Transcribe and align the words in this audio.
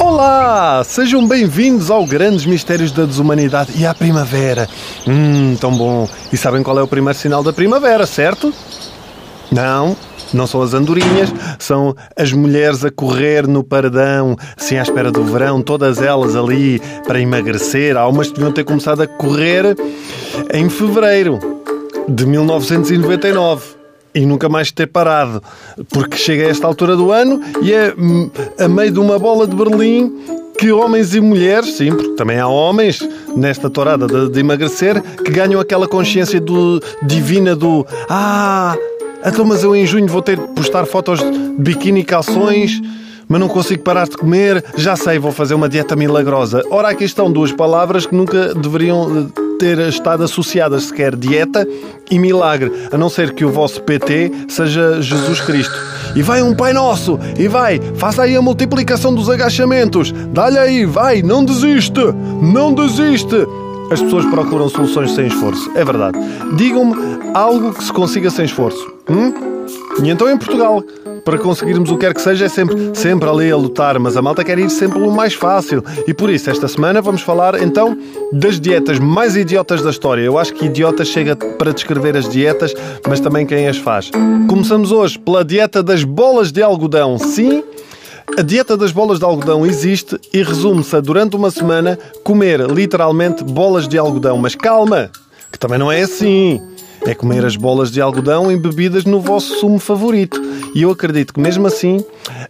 Olá! 0.00 0.82
Sejam 0.84 1.26
bem-vindos 1.26 1.88
ao 1.88 2.04
Grandes 2.04 2.44
Mistérios 2.46 2.90
da 2.90 3.04
Desumanidade 3.04 3.72
e 3.76 3.86
à 3.86 3.94
Primavera. 3.94 4.68
Hum, 5.06 5.56
tão 5.60 5.72
bom. 5.76 6.08
E 6.32 6.36
sabem 6.36 6.64
qual 6.64 6.78
é 6.80 6.82
o 6.82 6.88
primeiro 6.88 7.16
sinal 7.16 7.44
da 7.44 7.52
primavera, 7.52 8.06
certo? 8.06 8.52
Não, 9.52 9.96
não 10.32 10.48
são 10.48 10.62
as 10.62 10.74
andorinhas, 10.74 11.32
são 11.60 11.94
as 12.16 12.32
mulheres 12.32 12.84
a 12.84 12.90
correr 12.90 13.46
no 13.46 13.62
paradão, 13.62 14.36
assim 14.56 14.76
à 14.76 14.82
espera 14.82 15.12
do 15.12 15.22
verão, 15.22 15.62
todas 15.62 16.02
elas 16.02 16.34
ali 16.34 16.80
para 17.06 17.20
emagrecer. 17.20 17.96
Há 17.96 18.08
umas 18.08 18.28
que 18.28 18.34
deviam 18.34 18.52
ter 18.52 18.64
começado 18.64 19.00
a 19.00 19.06
correr 19.06 19.76
em 20.52 20.68
fevereiro 20.68 21.38
de 22.08 22.26
1999 22.26 23.83
e 24.14 24.24
nunca 24.24 24.48
mais 24.48 24.70
ter 24.70 24.86
parado, 24.86 25.42
porque 25.90 26.16
chega 26.16 26.46
a 26.46 26.50
esta 26.50 26.66
altura 26.66 26.96
do 26.96 27.10
ano 27.10 27.40
e 27.62 27.72
é 27.72 27.92
hum, 27.98 28.30
a 28.58 28.68
meio 28.68 28.92
de 28.92 29.00
uma 29.00 29.18
bola 29.18 29.46
de 29.46 29.56
Berlim 29.56 30.12
que 30.58 30.70
homens 30.70 31.14
e 31.14 31.20
mulheres, 31.20 31.76
sim, 31.76 31.90
porque 31.90 32.10
também 32.10 32.38
há 32.38 32.46
homens 32.46 33.06
nesta 33.36 33.68
torada 33.68 34.06
de, 34.06 34.30
de 34.30 34.38
emagrecer, 34.38 35.02
que 35.02 35.32
ganham 35.32 35.60
aquela 35.60 35.88
consciência 35.88 36.40
do, 36.40 36.80
divina 37.02 37.56
do 37.56 37.84
Ah, 38.08 38.76
então 39.24 39.44
mas 39.44 39.64
eu 39.64 39.74
em 39.74 39.84
junho 39.84 40.06
vou 40.06 40.22
ter 40.22 40.38
de 40.38 40.46
postar 40.54 40.86
fotos 40.86 41.18
de 41.18 41.48
biquíni 41.58 42.00
e 42.00 42.04
calções 42.04 42.80
mas 43.28 43.40
não 43.40 43.48
consigo 43.48 43.82
parar 43.82 44.06
de 44.06 44.16
comer, 44.16 44.62
já 44.76 44.96
sei, 44.96 45.18
vou 45.18 45.32
fazer 45.32 45.54
uma 45.54 45.68
dieta 45.68 45.96
milagrosa. 45.96 46.62
Ora, 46.70 46.90
aqui 46.90 47.04
estão 47.04 47.32
duas 47.32 47.52
palavras 47.52 48.06
que 48.06 48.14
nunca 48.14 48.54
deveriam 48.54 49.30
eh, 49.36 49.43
ter 49.64 49.78
estado 49.88 50.22
associadas 50.22 50.82
sequer 50.82 51.16
dieta 51.16 51.66
e 52.10 52.18
milagre, 52.18 52.70
a 52.92 52.98
não 52.98 53.08
ser 53.08 53.32
que 53.32 53.46
o 53.46 53.50
vosso 53.50 53.80
PT 53.80 54.30
seja 54.46 55.00
Jesus 55.00 55.40
Cristo. 55.40 55.74
E 56.14 56.20
vai 56.20 56.42
um 56.42 56.54
Pai 56.54 56.74
Nosso, 56.74 57.18
e 57.38 57.48
vai, 57.48 57.80
faça 57.96 58.24
aí 58.24 58.36
a 58.36 58.42
multiplicação 58.42 59.14
dos 59.14 59.30
agachamentos, 59.30 60.12
dá-lhe 60.34 60.58
aí, 60.58 60.84
vai, 60.84 61.22
não 61.22 61.42
desiste, 61.42 61.98
não 62.42 62.74
desiste. 62.74 63.36
As 63.90 64.02
pessoas 64.02 64.26
procuram 64.26 64.68
soluções 64.68 65.12
sem 65.12 65.28
esforço, 65.28 65.70
é 65.74 65.82
verdade. 65.82 66.18
Digam-me 66.58 66.94
algo 67.32 67.72
que 67.72 67.84
se 67.84 67.92
consiga 67.92 68.28
sem 68.28 68.44
esforço. 68.44 68.86
Hum? 69.08 69.53
E 70.02 70.10
então 70.10 70.28
em 70.30 70.36
Portugal, 70.36 70.82
para 71.24 71.38
conseguirmos 71.38 71.90
o 71.90 71.94
que 71.94 72.00
quer 72.00 72.14
que 72.14 72.20
seja, 72.20 72.44
é 72.44 72.48
sempre, 72.48 72.76
sempre 72.94 73.28
ali 73.28 73.50
a 73.50 73.56
lutar, 73.56 73.98
mas 73.98 74.16
a 74.16 74.22
malta 74.22 74.44
quer 74.44 74.58
ir 74.58 74.68
sempre 74.70 74.98
pelo 74.98 75.12
mais 75.12 75.34
fácil. 75.34 75.82
E 76.06 76.12
por 76.12 76.28
isso, 76.30 76.50
esta 76.50 76.68
semana 76.68 77.00
vamos 77.00 77.22
falar 77.22 77.60
então 77.62 77.96
das 78.32 78.60
dietas 78.60 78.98
mais 78.98 79.36
idiotas 79.36 79.82
da 79.82 79.90
história. 79.90 80.22
Eu 80.22 80.38
acho 80.38 80.52
que 80.52 80.66
idiota 80.66 81.04
chega 81.04 81.34
para 81.36 81.72
descrever 81.72 82.16
as 82.16 82.28
dietas, 82.28 82.74
mas 83.08 83.20
também 83.20 83.46
quem 83.46 83.68
as 83.68 83.78
faz. 83.78 84.10
Começamos 84.48 84.92
hoje 84.92 85.18
pela 85.18 85.44
dieta 85.44 85.82
das 85.82 86.04
bolas 86.04 86.52
de 86.52 86.62
algodão. 86.62 87.18
Sim, 87.18 87.62
a 88.36 88.42
dieta 88.42 88.76
das 88.76 88.90
bolas 88.90 89.18
de 89.18 89.24
algodão 89.24 89.64
existe 89.64 90.18
e 90.32 90.42
resume-se 90.42 90.96
a, 90.96 91.00
durante 91.00 91.36
uma 91.36 91.50
semana, 91.50 91.98
comer 92.22 92.60
literalmente 92.70 93.44
bolas 93.44 93.86
de 93.86 93.96
algodão. 93.96 94.36
Mas 94.36 94.54
calma, 94.54 95.10
que 95.52 95.58
também 95.58 95.78
não 95.78 95.90
é 95.90 96.02
assim. 96.02 96.60
É 97.06 97.14
comer 97.14 97.44
as 97.44 97.54
bolas 97.54 97.90
de 97.90 98.00
algodão 98.00 98.50
embebidas 98.50 99.04
no 99.04 99.20
vosso 99.20 99.58
sumo 99.60 99.78
favorito. 99.78 100.40
E 100.74 100.82
eu 100.82 100.90
acredito 100.90 101.34
que 101.34 101.40
mesmo 101.40 101.66
assim 101.66 102.02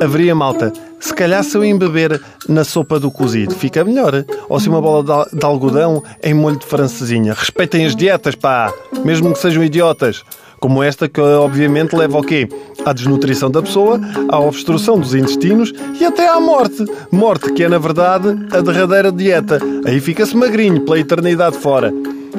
haveria 0.00 0.34
malta. 0.34 0.72
Se 1.00 1.12
calhar 1.12 1.42
se 1.42 1.56
eu 1.56 1.64
embeber 1.64 2.20
na 2.48 2.62
sopa 2.62 3.00
do 3.00 3.10
cozido, 3.10 3.54
fica 3.54 3.84
melhor. 3.84 4.24
Ou 4.48 4.60
se 4.60 4.68
uma 4.68 4.80
bola 4.80 5.26
de 5.32 5.44
algodão 5.44 6.02
em 6.22 6.32
molho 6.32 6.58
de 6.58 6.66
francesinha. 6.66 7.34
Respeitem 7.34 7.86
as 7.86 7.96
dietas, 7.96 8.34
pá! 8.34 8.72
Mesmo 9.04 9.32
que 9.32 9.38
sejam 9.38 9.64
idiotas. 9.64 10.22
Como 10.60 10.82
esta 10.82 11.08
que 11.08 11.20
obviamente 11.20 11.94
leva 11.94 12.16
ao 12.16 12.22
quê? 12.22 12.48
À 12.84 12.92
desnutrição 12.92 13.50
da 13.50 13.60
pessoa, 13.60 14.00
à 14.28 14.38
obstrução 14.38 14.98
dos 14.98 15.14
intestinos 15.14 15.72
e 16.00 16.04
até 16.04 16.28
à 16.28 16.40
morte. 16.40 16.84
Morte 17.10 17.52
que 17.52 17.64
é, 17.64 17.68
na 17.68 17.78
verdade, 17.78 18.28
a 18.50 18.60
derradeira 18.60 19.12
dieta. 19.12 19.60
Aí 19.84 20.00
fica-se 20.00 20.36
magrinho 20.36 20.80
pela 20.82 20.98
eternidade 20.98 21.58
fora. 21.58 21.92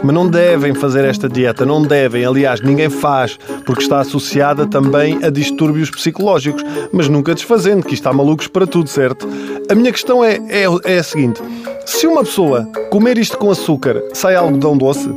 Mas 0.03 0.13
não 0.13 0.27
devem 0.27 0.73
fazer 0.73 1.05
esta 1.05 1.27
dieta, 1.27 1.65
não 1.65 1.81
devem. 1.81 2.25
Aliás, 2.25 2.61
ninguém 2.61 2.89
faz, 2.89 3.37
porque 3.65 3.81
está 3.81 3.99
associada 3.99 4.65
também 4.65 5.23
a 5.23 5.29
distúrbios 5.29 5.89
psicológicos. 5.89 6.63
Mas 6.91 7.07
nunca 7.07 7.33
desfazendo, 7.33 7.85
que 7.85 7.93
está 7.93 8.13
malucos 8.13 8.47
para 8.47 8.67
tudo, 8.67 8.89
certo? 8.89 9.27
A 9.69 9.75
minha 9.75 9.91
questão 9.91 10.23
é, 10.23 10.35
é, 10.49 10.65
é 10.83 10.99
a 10.99 11.03
seguinte: 11.03 11.41
se 11.85 12.07
uma 12.07 12.23
pessoa 12.23 12.65
comer 12.89 13.17
isto 13.17 13.37
com 13.37 13.49
açúcar, 13.49 14.01
sai 14.13 14.35
algodão 14.35 14.77
doce? 14.77 15.09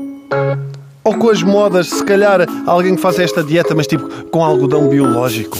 Ou 1.02 1.14
com 1.14 1.30
as 1.30 1.42
modas, 1.42 1.88
se 1.88 2.04
calhar 2.04 2.46
alguém 2.66 2.94
que 2.94 3.00
faça 3.00 3.22
esta 3.22 3.42
dieta, 3.42 3.74
mas 3.74 3.86
tipo 3.86 4.08
com 4.26 4.44
algodão 4.44 4.88
biológico? 4.88 5.58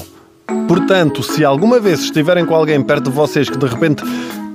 Portanto, 0.69 1.23
se 1.23 1.45
alguma 1.45 1.79
vez 1.79 2.01
estiverem 2.01 2.45
com 2.45 2.55
alguém 2.55 2.83
perto 2.83 3.05
de 3.05 3.11
vocês 3.11 3.49
que 3.49 3.57
de 3.57 3.67
repente, 3.67 4.05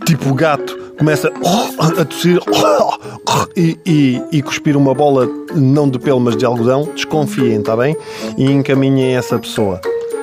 tipo 0.06 0.34
gato, 0.34 0.84
começa 0.97 1.31
oh, 1.41 2.01
a 2.01 2.06
tossir 2.06 2.39
oh, 2.47 2.97
oh, 3.28 3.47
e, 3.56 3.78
e, 3.85 4.22
e 4.31 4.41
cuspir 4.41 4.78
uma 4.78 4.94
bola, 4.94 5.28
não 5.53 5.89
de 5.89 6.00
pelo, 6.00 6.19
mas 6.19 6.35
de 6.35 6.45
algodão, 6.45 6.89
desconfiem, 6.95 7.59
está 7.59 7.75
bem? 7.75 7.95
E 8.38 8.45
encaminhem 8.45 9.16
essa 9.16 9.38
pessoa. 9.38 9.79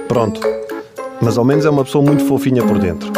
Pronto. 0.09 0.41
Mas 1.21 1.39
ao 1.39 1.45
menos 1.45 1.65
é 1.65 1.71
uma 1.71 1.85
pessoa 1.85 2.05
muito 2.05 2.25
fofinha 2.27 2.63
por 2.63 2.79
dentro. 2.79 3.13